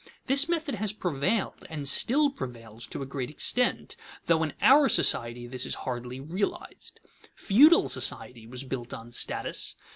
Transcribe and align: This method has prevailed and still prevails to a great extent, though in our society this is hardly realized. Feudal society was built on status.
This 0.25 0.49
method 0.49 0.73
has 0.73 0.93
prevailed 0.93 1.67
and 1.69 1.87
still 1.87 2.31
prevails 2.31 2.87
to 2.87 3.03
a 3.03 3.05
great 3.05 3.29
extent, 3.29 3.95
though 4.25 4.41
in 4.41 4.53
our 4.59 4.89
society 4.89 5.45
this 5.45 5.63
is 5.63 5.75
hardly 5.85 6.19
realized. 6.19 6.99
Feudal 7.35 7.87
society 7.87 8.47
was 8.47 8.63
built 8.63 8.95
on 8.95 9.11
status. 9.11 9.75